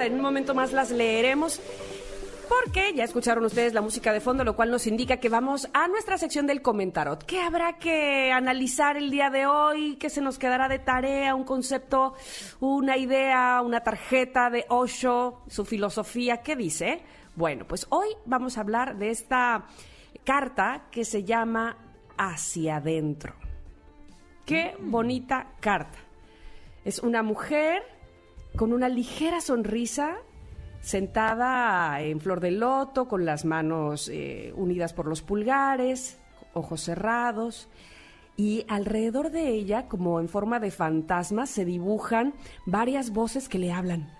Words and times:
En 0.00 0.14
un 0.14 0.20
momento 0.20 0.54
más 0.54 0.72
las 0.72 0.90
leeremos. 0.90 1.60
Porque 2.48 2.94
ya 2.94 3.04
escucharon 3.04 3.44
ustedes 3.44 3.74
la 3.74 3.82
música 3.82 4.12
de 4.12 4.20
fondo, 4.20 4.42
lo 4.42 4.56
cual 4.56 4.70
nos 4.70 4.86
indica 4.86 5.18
que 5.18 5.28
vamos 5.28 5.68
a 5.74 5.86
nuestra 5.86 6.16
sección 6.16 6.46
del 6.46 6.62
comentarot. 6.62 7.24
¿Qué 7.24 7.40
habrá 7.40 7.78
que 7.78 8.32
analizar 8.32 8.96
el 8.96 9.10
día 9.10 9.28
de 9.28 9.46
hoy? 9.46 9.96
¿Qué 9.96 10.08
se 10.08 10.22
nos 10.22 10.38
quedará 10.38 10.68
de 10.68 10.78
tarea? 10.78 11.34
¿Un 11.34 11.44
concepto, 11.44 12.14
una 12.60 12.96
idea, 12.96 13.60
una 13.62 13.80
tarjeta 13.80 14.48
de 14.48 14.64
Osho, 14.68 15.42
su 15.48 15.66
filosofía? 15.66 16.38
¿Qué 16.38 16.56
dice? 16.56 17.02
Bueno, 17.36 17.66
pues 17.66 17.86
hoy 17.90 18.08
vamos 18.24 18.56
a 18.56 18.62
hablar 18.62 18.96
de 18.96 19.10
esta 19.10 19.66
carta 20.24 20.86
que 20.90 21.04
se 21.04 21.24
llama 21.24 21.76
Hacia 22.16 22.76
adentro. 22.76 23.34
Qué 24.46 24.74
bonita 24.80 25.48
carta. 25.60 25.98
Es 26.84 27.00
una 27.00 27.22
mujer 27.22 27.82
con 28.58 28.72
una 28.72 28.88
ligera 28.88 29.40
sonrisa 29.40 30.16
sentada 30.80 32.00
en 32.02 32.20
flor 32.20 32.40
de 32.40 32.50
loto, 32.50 33.06
con 33.06 33.24
las 33.24 33.44
manos 33.44 34.08
eh, 34.12 34.52
unidas 34.56 34.92
por 34.92 35.06
los 35.06 35.22
pulgares, 35.22 36.18
ojos 36.54 36.80
cerrados, 36.80 37.68
y 38.36 38.64
alrededor 38.68 39.30
de 39.30 39.50
ella, 39.50 39.86
como 39.86 40.18
en 40.18 40.28
forma 40.28 40.58
de 40.58 40.72
fantasma, 40.72 41.46
se 41.46 41.64
dibujan 41.64 42.34
varias 42.66 43.12
voces 43.12 43.48
que 43.48 43.60
le 43.60 43.72
hablan. 43.72 44.12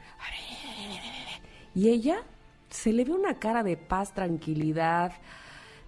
Y 1.74 1.88
ella 1.88 2.22
se 2.70 2.92
le 2.92 3.04
ve 3.04 3.12
una 3.12 3.40
cara 3.40 3.64
de 3.64 3.76
paz, 3.76 4.14
tranquilidad, 4.14 5.14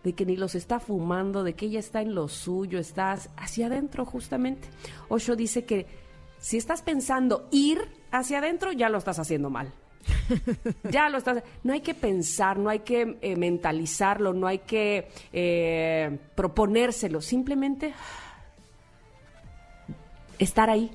de 0.02 0.14
que 0.14 0.26
ni 0.26 0.36
los 0.36 0.56
está 0.56 0.80
fumando, 0.80 1.44
de 1.44 1.54
que 1.54 1.66
ella 1.66 1.78
está 1.78 2.02
en 2.02 2.16
lo 2.16 2.26
suyo, 2.26 2.80
estás 2.80 3.30
hacia 3.36 3.66
adentro 3.66 4.04
justamente. 4.04 4.68
Osho 5.08 5.36
dice 5.36 5.64
que 5.64 6.09
si 6.40 6.56
estás 6.56 6.82
pensando 6.82 7.46
ir 7.50 7.86
hacia 8.10 8.38
adentro, 8.38 8.72
ya 8.72 8.88
lo 8.88 8.98
estás 8.98 9.18
haciendo 9.18 9.50
mal. 9.50 9.72
ya 10.90 11.08
lo 11.10 11.18
estás. 11.18 11.42
No 11.62 11.74
hay 11.74 11.82
que 11.82 11.94
pensar, 11.94 12.58
no 12.58 12.70
hay 12.70 12.80
que 12.80 13.18
eh, 13.20 13.36
mentalizarlo, 13.36 14.32
no 14.32 14.46
hay 14.46 14.60
que 14.60 15.08
eh, 15.32 16.18
proponérselo. 16.34 17.20
Simplemente 17.20 17.92
estar 20.38 20.70
ahí. 20.70 20.90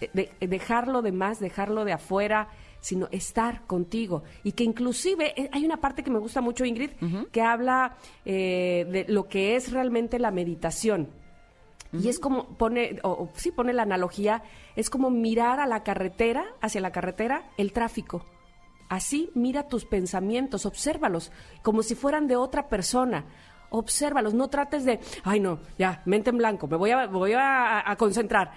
Eh, 0.00 0.28
dejarlo 0.40 1.00
de 1.00 1.12
más, 1.12 1.38
dejarlo 1.38 1.84
de 1.84 1.92
afuera, 1.92 2.48
sino 2.80 3.08
estar 3.12 3.62
contigo. 3.66 4.24
Y 4.42 4.52
que 4.52 4.64
inclusive 4.64 5.48
hay 5.52 5.64
una 5.64 5.76
parte 5.76 6.02
que 6.02 6.10
me 6.10 6.18
gusta 6.18 6.40
mucho, 6.40 6.64
Ingrid, 6.64 6.90
que 7.30 7.40
habla 7.40 7.96
de 8.24 9.06
lo 9.08 9.28
que 9.28 9.54
es 9.54 9.72
realmente 9.72 10.18
la 10.18 10.32
meditación. 10.32 11.08
Y 12.00 12.08
es 12.08 12.18
como 12.18 12.48
pone, 12.56 12.98
o, 13.02 13.28
sí 13.34 13.52
pone 13.52 13.72
la 13.72 13.82
analogía, 13.82 14.42
es 14.76 14.90
como 14.90 15.10
mirar 15.10 15.60
a 15.60 15.66
la 15.66 15.82
carretera, 15.82 16.44
hacia 16.60 16.80
la 16.80 16.92
carretera, 16.92 17.50
el 17.56 17.72
tráfico. 17.72 18.24
Así 18.88 19.30
mira 19.34 19.68
tus 19.68 19.84
pensamientos, 19.84 20.66
obsérvalos, 20.66 21.32
como 21.62 21.82
si 21.82 21.94
fueran 21.94 22.26
de 22.26 22.36
otra 22.36 22.68
persona. 22.68 23.24
Obsérvalos, 23.70 24.34
no 24.34 24.48
trates 24.48 24.84
de, 24.84 25.00
ay 25.24 25.40
no, 25.40 25.58
ya, 25.78 26.02
mente 26.04 26.30
en 26.30 26.38
blanco, 26.38 26.68
me 26.68 26.76
voy 26.76 26.90
a, 26.90 27.06
voy 27.06 27.32
a, 27.32 27.90
a 27.90 27.96
concentrar. 27.96 28.52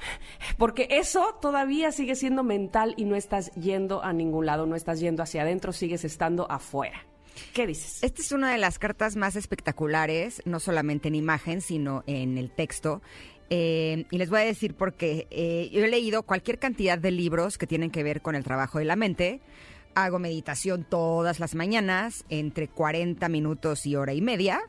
Porque 0.58 0.86
eso 0.90 1.36
todavía 1.40 1.90
sigue 1.90 2.14
siendo 2.14 2.44
mental 2.44 2.94
y 2.96 3.04
no 3.04 3.16
estás 3.16 3.52
yendo 3.54 4.04
a 4.04 4.12
ningún 4.12 4.46
lado, 4.46 4.66
no 4.66 4.76
estás 4.76 5.00
yendo 5.00 5.22
hacia 5.22 5.42
adentro, 5.42 5.72
sigues 5.72 6.04
estando 6.04 6.48
afuera. 6.50 7.06
¿Qué 7.52 7.66
dices? 7.66 8.02
Esta 8.02 8.22
es 8.22 8.32
una 8.32 8.52
de 8.52 8.58
las 8.58 8.78
cartas 8.78 9.16
más 9.16 9.36
espectaculares, 9.36 10.42
no 10.44 10.60
solamente 10.60 11.08
en 11.08 11.14
imagen, 11.14 11.60
sino 11.60 12.02
en 12.06 12.38
el 12.38 12.50
texto. 12.50 13.02
Eh, 13.50 14.06
y 14.10 14.18
les 14.18 14.30
voy 14.30 14.40
a 14.40 14.44
decir 14.44 14.74
porque 14.74 15.26
eh, 15.30 15.68
yo 15.72 15.84
he 15.84 15.88
leído 15.88 16.22
cualquier 16.22 16.58
cantidad 16.58 16.96
de 16.96 17.10
libros 17.10 17.58
que 17.58 17.66
tienen 17.66 17.90
que 17.90 18.02
ver 18.02 18.22
con 18.22 18.34
el 18.34 18.44
trabajo 18.44 18.78
de 18.78 18.86
la 18.86 18.96
mente. 18.96 19.40
Hago 19.94 20.18
meditación 20.18 20.86
todas 20.88 21.38
las 21.38 21.54
mañanas, 21.54 22.24
entre 22.30 22.68
40 22.68 23.28
minutos 23.28 23.84
y 23.84 23.94
hora 23.96 24.14
y 24.14 24.22
media. 24.22 24.62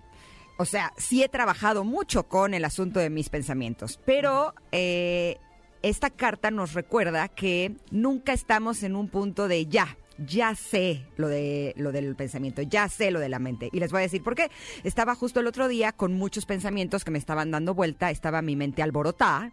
O 0.57 0.65
sea, 0.65 0.93
sí 0.97 1.23
he 1.23 1.29
trabajado 1.29 1.83
mucho 1.83 2.23
con 2.23 2.53
el 2.53 2.65
asunto 2.65 2.99
de 2.99 3.09
mis 3.09 3.29
pensamientos, 3.29 3.99
pero 4.05 4.53
eh, 4.71 5.37
esta 5.81 6.09
carta 6.09 6.51
nos 6.51 6.73
recuerda 6.73 7.27
que 7.27 7.75
nunca 7.89 8.33
estamos 8.33 8.83
en 8.83 8.95
un 8.95 9.07
punto 9.07 9.47
de 9.47 9.65
ya, 9.65 9.97
ya 10.17 10.55
sé 10.55 11.05
lo 11.17 11.27
de 11.27 11.73
lo 11.77 11.91
del 11.91 12.15
pensamiento, 12.15 12.61
ya 12.61 12.89
sé 12.89 13.11
lo 13.11 13.19
de 13.19 13.29
la 13.29 13.39
mente. 13.39 13.69
Y 13.71 13.79
les 13.79 13.91
voy 13.91 13.99
a 13.99 14.01
decir 14.03 14.23
por 14.23 14.35
qué. 14.35 14.49
Estaba 14.83 15.15
justo 15.15 15.39
el 15.39 15.47
otro 15.47 15.67
día 15.67 15.91
con 15.91 16.13
muchos 16.13 16.45
pensamientos 16.45 17.03
que 17.03 17.11
me 17.11 17.17
estaban 17.17 17.51
dando 17.51 17.73
vuelta, 17.73 18.11
estaba 18.11 18.41
mi 18.41 18.55
mente 18.55 18.81
alborotada 18.81 19.51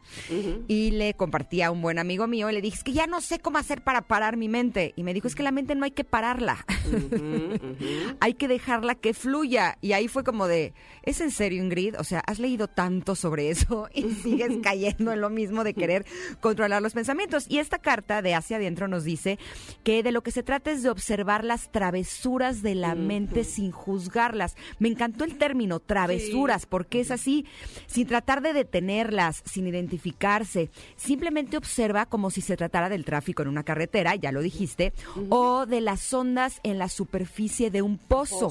y 0.68 0.90
le 0.92 1.14
compartí 1.14 1.62
a 1.62 1.70
un 1.70 1.82
buen 1.82 1.98
amigo 1.98 2.26
mío 2.26 2.50
y 2.50 2.52
le 2.52 2.60
dije, 2.60 2.76
es 2.76 2.84
que 2.84 2.92
ya 2.92 3.06
no 3.06 3.20
sé 3.20 3.40
cómo 3.40 3.58
hacer 3.58 3.82
para 3.82 4.02
parar 4.02 4.36
mi 4.36 4.48
mente. 4.48 4.92
Y 4.96 5.02
me 5.02 5.14
dijo, 5.14 5.28
es 5.28 5.34
que 5.34 5.42
la 5.42 5.52
mente 5.52 5.74
no 5.74 5.84
hay 5.84 5.90
que 5.90 6.04
pararla, 6.04 6.64
hay 8.20 8.34
que 8.34 8.48
dejarla 8.48 8.94
que 8.94 9.14
fluya. 9.14 9.78
Y 9.80 9.92
ahí 9.92 10.08
fue 10.08 10.24
como 10.24 10.46
de, 10.46 10.74
¿es 11.02 11.20
en 11.20 11.30
serio 11.30 11.62
Ingrid? 11.62 11.98
O 11.98 12.04
sea, 12.04 12.20
has 12.26 12.38
leído 12.38 12.68
tanto 12.68 13.14
sobre 13.14 13.50
eso 13.50 13.88
y 13.94 14.10
sigues 14.10 14.58
cayendo 14.62 15.12
en 15.12 15.20
lo 15.20 15.30
mismo 15.30 15.64
de 15.64 15.74
querer 15.74 16.04
controlar 16.40 16.82
los 16.82 16.94
pensamientos. 16.94 17.46
Y 17.48 17.58
esta 17.58 17.78
carta 17.78 18.22
de 18.22 18.34
hacia 18.34 18.56
adentro 18.56 18.88
nos 18.88 19.04
dice 19.04 19.38
que 19.84 20.02
de 20.02 20.12
lo 20.12 20.22
que 20.22 20.30
se 20.30 20.42
trates 20.50 20.82
de 20.82 20.90
observar 20.90 21.44
las 21.44 21.70
travesuras 21.70 22.60
de 22.60 22.74
la 22.74 22.96
mente 22.96 23.44
sin 23.44 23.70
juzgarlas. 23.70 24.56
Me 24.80 24.88
encantó 24.88 25.22
el 25.22 25.38
término 25.38 25.78
travesuras, 25.78 26.66
porque 26.66 26.98
es 26.98 27.12
así, 27.12 27.46
sin 27.86 28.08
tratar 28.08 28.42
de 28.42 28.52
detenerlas, 28.52 29.44
sin 29.44 29.68
identificarse. 29.68 30.68
Simplemente 30.96 31.56
observa 31.56 32.06
como 32.06 32.30
si 32.32 32.40
se 32.40 32.56
tratara 32.56 32.88
del 32.88 33.04
tráfico 33.04 33.42
en 33.42 33.48
una 33.48 33.62
carretera, 33.62 34.16
ya 34.16 34.32
lo 34.32 34.40
dijiste, 34.42 34.92
o 35.28 35.66
de 35.66 35.80
las 35.80 36.12
ondas 36.12 36.58
en 36.64 36.78
la 36.78 36.88
superficie 36.88 37.70
de 37.70 37.82
un 37.82 37.96
pozo. 37.96 38.50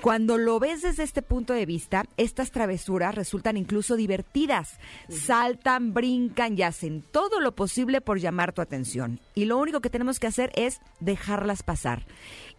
Cuando 0.00 0.38
lo 0.38 0.58
ves 0.58 0.82
desde 0.82 1.02
este 1.02 1.22
punto 1.22 1.52
de 1.52 1.66
vista, 1.66 2.04
estas 2.16 2.50
travesuras 2.50 3.14
resultan 3.14 3.56
incluso 3.56 3.96
divertidas. 3.96 4.78
Saltan, 5.08 5.94
brincan 5.94 6.58
y 6.58 6.62
hacen 6.62 7.02
todo 7.02 7.40
lo 7.40 7.54
posible 7.54 8.00
por 8.00 8.18
llamar 8.18 8.52
tu 8.52 8.62
atención. 8.62 9.20
Y 9.34 9.46
lo 9.46 9.58
único 9.58 9.80
que 9.80 9.90
tenemos 9.90 10.18
que 10.18 10.26
hacer 10.26 10.52
es 10.54 10.80
dejarlas 11.00 11.62
pasar 11.62 12.06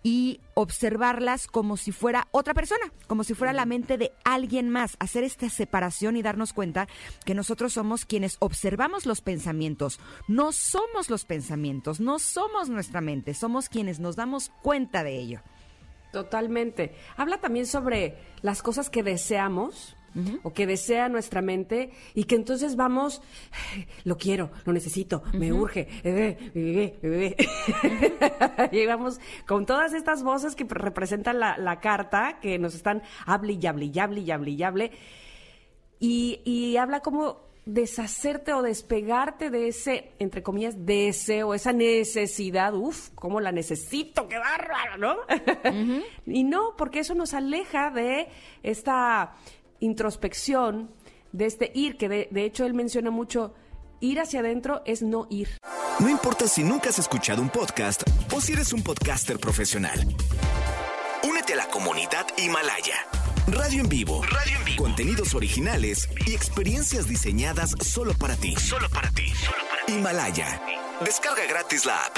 y 0.03 0.39
observarlas 0.53 1.47
como 1.47 1.77
si 1.77 1.91
fuera 1.91 2.27
otra 2.31 2.53
persona, 2.53 2.91
como 3.07 3.23
si 3.23 3.33
fuera 3.33 3.53
la 3.53 3.65
mente 3.65 3.97
de 3.97 4.11
alguien 4.23 4.69
más, 4.69 4.95
hacer 4.99 5.23
esta 5.23 5.49
separación 5.49 6.17
y 6.17 6.21
darnos 6.21 6.53
cuenta 6.53 6.87
que 7.25 7.35
nosotros 7.35 7.73
somos 7.73 8.05
quienes 8.05 8.37
observamos 8.39 9.05
los 9.05 9.21
pensamientos, 9.21 9.99
no 10.27 10.51
somos 10.51 11.09
los 11.09 11.25
pensamientos, 11.25 11.99
no 11.99 12.19
somos 12.19 12.69
nuestra 12.69 13.01
mente, 13.01 13.33
somos 13.33 13.69
quienes 13.69 13.99
nos 13.99 14.15
damos 14.15 14.51
cuenta 14.61 15.03
de 15.03 15.17
ello. 15.17 15.41
Totalmente. 16.11 16.93
Habla 17.15 17.39
también 17.39 17.65
sobre 17.65 18.17
las 18.41 18.61
cosas 18.61 18.89
que 18.89 19.03
deseamos. 19.03 19.93
o 20.41 20.51
que 20.51 20.65
desea 20.65 21.09
nuestra 21.09 21.43
mente 21.43 21.91
y 22.15 22.23
que 22.23 22.33
entonces 22.33 22.75
vamos, 22.75 23.21
lo 24.03 24.17
quiero, 24.17 24.49
lo 24.65 24.73
necesito, 24.73 25.21
me 25.33 25.53
urge, 25.53 25.87
y 28.71 28.85
vamos 28.87 29.19
con 29.45 29.67
todas 29.67 29.93
estas 29.93 30.23
voces 30.23 30.55
que 30.55 30.63
representan 30.63 31.39
la, 31.39 31.79
carta, 31.81 32.39
que 32.41 32.57
nos 32.57 32.73
están 32.73 33.03
hable 33.27 33.59
y 33.61 33.67
hable 33.67 33.85
y 33.85 33.99
hable 33.99 34.21
y 34.21 34.31
hable 34.31 34.51
y 34.51 34.63
hable, 34.63 34.91
y, 35.99 36.41
y 36.45 36.77
habla 36.77 37.01
como 37.01 37.47
deshacerte 37.67 38.53
o 38.53 38.61
despegarte 38.61 39.49
de 39.49 39.67
ese, 39.67 40.13
entre 40.19 40.41
comillas, 40.41 40.85
deseo, 40.85 41.53
esa 41.53 41.73
necesidad, 41.73 42.73
uff, 42.73 43.09
cómo 43.13 43.41
la 43.41 43.51
necesito, 43.51 44.27
qué 44.27 44.37
bárbaro, 44.39 44.97
¿no? 44.97 45.15
y 46.25 46.45
no, 46.45 46.75
porque 46.77 46.99
eso 46.99 47.13
nos 47.13 47.33
aleja 47.33 47.91
de 47.91 48.29
esta 48.63 49.35
introspección, 49.81 50.89
de 51.33 51.45
este 51.45 51.71
ir, 51.75 51.97
que 51.97 52.07
de, 52.07 52.27
de 52.31 52.45
hecho 52.45 52.65
él 52.65 52.73
menciona 52.73 53.11
mucho, 53.11 53.53
ir 53.99 54.21
hacia 54.21 54.39
adentro 54.39 54.81
es 54.85 55.01
no 55.01 55.27
ir. 55.29 55.49
No 55.99 56.09
importa 56.09 56.47
si 56.47 56.63
nunca 56.63 56.89
has 56.89 56.99
escuchado 56.99 57.41
un 57.41 57.49
podcast 57.49 58.03
o 58.33 58.39
si 58.39 58.53
eres 58.53 58.71
un 58.71 58.81
podcaster 58.81 59.39
profesional. 59.39 59.99
Únete 61.27 61.53
a 61.53 61.57
la 61.57 61.67
comunidad 61.67 62.27
Himalaya. 62.37 63.26
Radio 63.47 63.79
en 63.81 63.87
vivo. 63.87 64.21
Radio 64.23 64.57
en 64.59 64.65
vivo. 64.65 64.83
Contenidos 64.83 65.33
originales 65.33 66.09
y 66.25 66.33
experiencias 66.33 67.07
diseñadas 67.07 67.75
solo 67.79 68.13
para 68.13 68.35
ti. 68.35 68.53
Solo 68.57 68.89
para 68.89 69.09
ti. 69.11 69.31
Himalaya. 69.87 70.61
Descarga 70.99 71.45
gratis 71.47 71.85
la 71.85 71.95
app. 71.95 72.17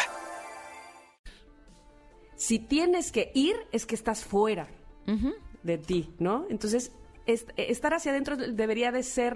Si 2.35 2.57
tienes 2.57 3.11
que 3.11 3.31
ir, 3.35 3.55
es 3.71 3.85
que 3.85 3.93
estás 3.93 4.25
fuera 4.25 4.69
de 5.61 5.77
ti, 5.77 6.09
¿no? 6.17 6.47
Entonces, 6.49 6.93
estar 7.27 7.93
hacia 7.93 8.11
adentro 8.11 8.35
debería 8.35 8.91
de 8.91 9.03
ser 9.03 9.35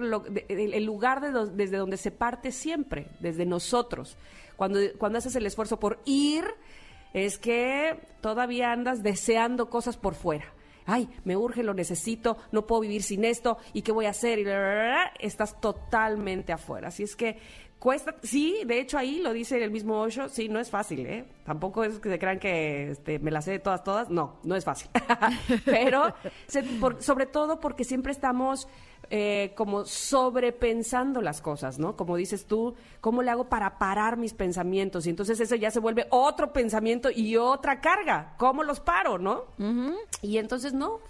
el 0.49 0.85
lugar 0.85 1.21
desde 1.51 1.77
donde 1.77 1.97
se 1.97 2.09
parte 2.09 2.51
siempre, 2.51 3.09
desde 3.19 3.45
nosotros. 3.45 4.17
Cuando, 4.55 4.79
cuando 4.97 5.19
haces 5.19 5.35
el 5.35 5.45
esfuerzo 5.45 5.79
por 5.79 6.01
ir, 6.05 6.45
es 7.13 7.37
que 7.37 7.99
todavía 8.21 8.71
andas 8.71 9.03
deseando 9.03 9.69
cosas 9.69 9.95
por 9.97 10.15
fuera 10.15 10.52
ay, 10.85 11.09
me 11.23 11.35
urge, 11.35 11.63
lo 11.63 11.73
necesito, 11.73 12.37
no 12.51 12.65
puedo 12.65 12.81
vivir 12.81 13.03
sin 13.03 13.25
esto, 13.25 13.57
¿y 13.73 13.81
qué 13.81 13.91
voy 13.91 14.05
a 14.05 14.11
hacer? 14.11 14.39
Y 14.39 14.45
estás 15.19 15.59
totalmente 15.59 16.53
afuera. 16.53 16.89
Así 16.89 17.03
es 17.03 17.15
que 17.15 17.37
cuesta, 17.83 18.15
sí, 18.23 18.61
de 18.65 18.79
hecho 18.79 18.97
ahí 18.97 19.19
lo 19.19 19.33
dice 19.33 19.61
el 19.61 19.69
mismo 19.69 19.99
Osho, 19.99 20.29
sí, 20.29 20.47
no 20.47 20.57
es 20.57 20.69
fácil, 20.69 21.05
¿eh? 21.05 21.25
Tampoco 21.43 21.83
es 21.83 21.99
que 21.99 22.09
se 22.09 22.17
crean 22.17 22.39
que 22.39 22.91
este, 22.91 23.19
me 23.19 23.29
las 23.29 23.43
sé 23.43 23.51
de 23.51 23.59
todas, 23.59 23.83
todas, 23.83 24.09
no, 24.09 24.37
no 24.43 24.55
es 24.55 24.63
fácil. 24.63 24.89
Pero 25.65 26.13
sobre 26.99 27.25
todo 27.25 27.59
porque 27.59 27.83
siempre 27.83 28.13
estamos 28.13 28.69
eh, 29.09 29.51
como 29.57 29.83
sobrepensando 29.83 31.21
las 31.21 31.41
cosas, 31.41 31.77
¿no? 31.77 31.97
Como 31.97 32.15
dices 32.15 32.45
tú, 32.45 32.73
¿cómo 33.01 33.21
le 33.21 33.31
hago 33.31 33.49
para 33.49 33.77
parar 33.77 34.15
mis 34.15 34.33
pensamientos? 34.33 35.05
Y 35.05 35.09
entonces 35.09 35.41
eso 35.41 35.55
ya 35.55 35.69
se 35.69 35.81
vuelve 35.81 36.07
otro 36.09 36.53
pensamiento 36.53 37.09
y 37.13 37.35
otra 37.35 37.81
carga, 37.81 38.35
¿cómo 38.37 38.63
los 38.63 38.79
paro, 38.79 39.19
no? 39.19 39.43
Y 40.21 40.37
entonces 40.37 40.71
no, 40.71 41.01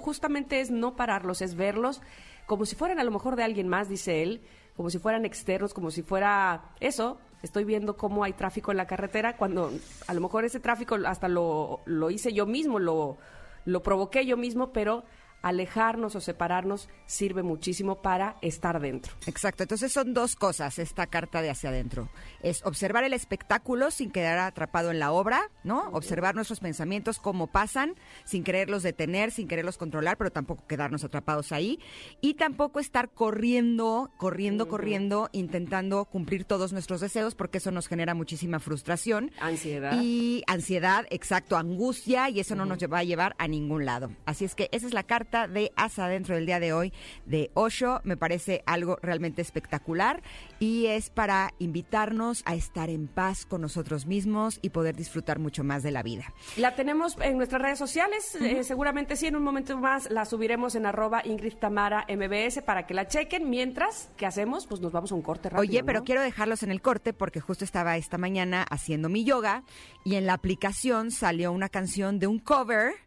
justamente 0.00 0.60
es 0.60 0.72
no 0.72 0.96
pararlos, 0.96 1.40
es 1.40 1.54
verlos 1.54 2.00
como 2.46 2.64
si 2.64 2.76
fueran 2.76 3.00
a 3.00 3.04
lo 3.04 3.10
mejor 3.10 3.36
de 3.36 3.42
alguien 3.42 3.68
más, 3.68 3.88
dice 3.88 4.22
él, 4.22 4.40
como 4.76 4.90
si 4.90 4.98
fueran 4.98 5.24
externos, 5.24 5.72
como 5.74 5.90
si 5.90 6.02
fuera 6.02 6.70
eso. 6.80 7.18
Estoy 7.42 7.64
viendo 7.64 7.96
cómo 7.96 8.24
hay 8.24 8.32
tráfico 8.32 8.70
en 8.70 8.76
la 8.76 8.86
carretera, 8.86 9.36
cuando 9.36 9.72
a 10.06 10.14
lo 10.14 10.20
mejor 10.20 10.44
ese 10.44 10.60
tráfico 10.60 10.96
hasta 11.06 11.28
lo, 11.28 11.80
lo 11.84 12.10
hice 12.10 12.32
yo 12.32 12.46
mismo, 12.46 12.78
lo, 12.78 13.18
lo 13.64 13.82
provoqué 13.82 14.26
yo 14.26 14.36
mismo, 14.36 14.72
pero 14.72 15.04
alejarnos 15.46 16.16
o 16.16 16.20
separarnos 16.20 16.88
sirve 17.06 17.44
muchísimo 17.44 18.02
para 18.02 18.36
estar 18.42 18.80
dentro. 18.80 19.12
Exacto, 19.26 19.62
entonces 19.62 19.92
son 19.92 20.12
dos 20.12 20.34
cosas 20.34 20.80
esta 20.80 21.06
carta 21.06 21.40
de 21.40 21.50
hacia 21.50 21.70
adentro. 21.70 22.08
Es 22.42 22.66
observar 22.66 23.04
el 23.04 23.12
espectáculo 23.12 23.92
sin 23.92 24.10
quedar 24.10 24.40
atrapado 24.40 24.90
en 24.90 24.98
la 24.98 25.12
obra, 25.12 25.52
¿no? 25.62 25.88
Observar 25.90 26.34
nuestros 26.34 26.58
pensamientos, 26.58 27.20
cómo 27.20 27.46
pasan, 27.46 27.94
sin 28.24 28.42
quererlos 28.42 28.82
detener, 28.82 29.30
sin 29.30 29.46
quererlos 29.46 29.78
controlar, 29.78 30.16
pero 30.16 30.32
tampoco 30.32 30.66
quedarnos 30.66 31.04
atrapados 31.04 31.52
ahí. 31.52 31.78
Y 32.20 32.34
tampoco 32.34 32.80
estar 32.80 33.10
corriendo, 33.10 34.10
corriendo, 34.16 34.66
corriendo, 34.66 35.30
intentando 35.30 36.06
cumplir 36.06 36.44
todos 36.44 36.72
nuestros 36.72 37.00
deseos, 37.00 37.36
porque 37.36 37.58
eso 37.58 37.70
nos 37.70 37.86
genera 37.86 38.14
muchísima 38.14 38.58
frustración. 38.58 39.30
Ansiedad. 39.38 40.00
Y 40.02 40.42
ansiedad, 40.48 41.06
exacto, 41.10 41.56
angustia, 41.56 42.30
y 42.30 42.40
eso 42.40 42.56
no 42.56 42.66
nos 42.66 42.78
va 42.78 42.98
a 42.98 43.04
llevar 43.04 43.36
a 43.38 43.46
ningún 43.46 43.84
lado. 43.84 44.10
Así 44.24 44.44
es 44.44 44.56
que 44.56 44.68
esa 44.72 44.88
es 44.88 44.92
la 44.92 45.04
carta 45.04 45.35
de 45.46 45.72
Asa 45.76 46.08
dentro 46.08 46.34
del 46.34 46.46
día 46.46 46.58
de 46.58 46.72
hoy 46.72 46.92
de 47.26 47.50
Osho. 47.54 48.00
Me 48.04 48.16
parece 48.16 48.62
algo 48.66 48.98
realmente 49.02 49.42
espectacular 49.42 50.22
y 50.58 50.86
es 50.86 51.10
para 51.10 51.52
invitarnos 51.58 52.42
a 52.46 52.54
estar 52.54 52.88
en 52.88 53.06
paz 53.08 53.44
con 53.44 53.60
nosotros 53.60 54.06
mismos 54.06 54.58
y 54.62 54.70
poder 54.70 54.96
disfrutar 54.96 55.38
mucho 55.38 55.64
más 55.64 55.82
de 55.82 55.90
la 55.90 56.02
vida. 56.02 56.32
La 56.56 56.74
tenemos 56.74 57.16
en 57.20 57.36
nuestras 57.36 57.60
redes 57.60 57.78
sociales, 57.78 58.34
eh, 58.36 58.64
seguramente 58.64 59.16
sí, 59.16 59.26
en 59.26 59.36
un 59.36 59.42
momento 59.42 59.76
más 59.76 60.10
la 60.10 60.24
subiremos 60.24 60.74
en 60.74 60.86
arroba 60.86 61.22
Ingrid 61.24 61.56
Tamara 61.56 62.06
MBS 62.08 62.62
para 62.62 62.86
que 62.86 62.94
la 62.94 63.06
chequen. 63.06 63.50
Mientras, 63.50 64.10
¿qué 64.16 64.24
hacemos? 64.24 64.66
Pues 64.66 64.80
nos 64.80 64.92
vamos 64.92 65.12
a 65.12 65.14
un 65.14 65.22
corte 65.22 65.50
rápido. 65.50 65.68
Oye, 65.68 65.84
pero 65.84 66.04
quiero 66.04 66.22
dejarlos 66.22 66.62
en 66.62 66.70
el 66.70 66.80
corte 66.80 67.12
porque 67.12 67.40
justo 67.40 67.64
estaba 67.64 67.96
esta 67.96 68.16
mañana 68.16 68.64
haciendo 68.70 69.08
mi 69.08 69.24
yoga 69.24 69.64
y 70.04 70.14
en 70.14 70.26
la 70.26 70.34
aplicación 70.34 71.10
salió 71.10 71.52
una 71.52 71.68
canción 71.68 72.18
de 72.18 72.26
un 72.26 72.38
cover 72.38 73.05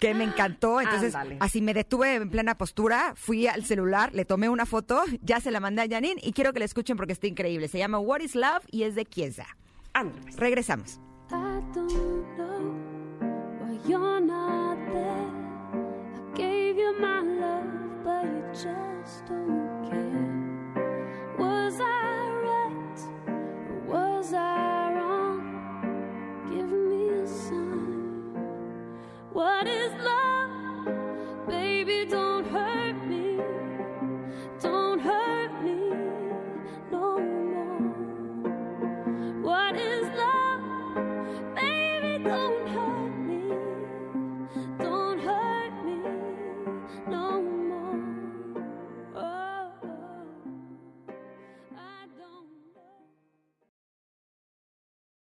que 0.00 0.14
me 0.14 0.24
encantó. 0.24 0.78
Ah, 0.78 0.82
Entonces, 0.84 1.14
así 1.40 1.60
me 1.60 1.74
detuve 1.74 2.14
en 2.16 2.30
plena 2.30 2.56
postura, 2.56 3.12
fui 3.14 3.46
al 3.46 3.64
celular, 3.64 4.12
le 4.14 4.24
tomé 4.24 4.48
una 4.48 4.66
foto, 4.66 5.02
ya 5.22 5.40
se 5.40 5.50
la 5.50 5.60
mandé 5.60 5.82
a 5.82 5.88
Janine 5.88 6.20
y 6.22 6.32
quiero 6.32 6.52
que 6.52 6.58
la 6.58 6.64
escuchen 6.64 6.96
porque 6.96 7.12
está 7.12 7.26
increíble. 7.26 7.68
Se 7.68 7.78
llama 7.78 7.98
What 7.98 8.20
is 8.20 8.34
Love 8.34 8.64
y 8.70 8.82
es 8.82 8.94
de 8.94 9.04
Kiesa. 9.04 9.46
Ándale. 9.92 10.22
Pues. 10.22 10.36
Regresamos. 10.36 11.00
What 29.32 29.68
is 29.68 29.79